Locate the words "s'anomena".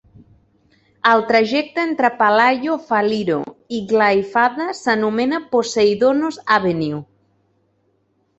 4.79-5.43